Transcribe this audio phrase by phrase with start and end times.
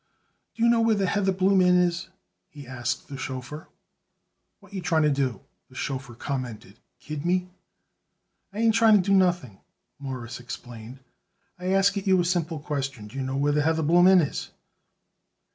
[0.55, 2.07] "Do you know where the Heatherbloom Inn is?"
[2.49, 3.67] he asked the chauffeur.
[4.59, 6.79] "What you tryin' to do?" the chauffeur commented.
[6.99, 7.51] "Kid me?"
[8.51, 9.59] "I ain't trying to do nothing,"
[9.99, 11.01] Morris explained.
[11.59, 14.49] "I ask it you a simple question: Do you know where the Heatherbloom Inn is?"